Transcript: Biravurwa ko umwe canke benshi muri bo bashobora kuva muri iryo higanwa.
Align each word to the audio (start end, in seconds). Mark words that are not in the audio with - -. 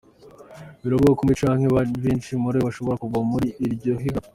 Biravurwa 0.81 1.13
ko 1.17 1.21
umwe 1.23 1.33
canke 1.41 1.67
benshi 2.05 2.31
muri 2.43 2.57
bo 2.57 2.63
bashobora 2.67 3.01
kuva 3.03 3.17
muri 3.31 3.47
iryo 3.65 3.93
higanwa. 4.01 4.29